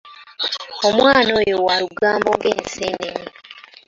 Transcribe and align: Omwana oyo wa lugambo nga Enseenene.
Omwana 0.87 1.31
oyo 1.41 1.55
wa 1.65 1.75
lugambo 1.81 2.29
nga 2.35 2.47
Enseenene. 2.55 3.29